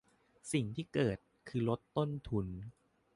[0.51, 1.17] สิ่งที่เกิด
[1.49, 2.47] คือลดต้นทุน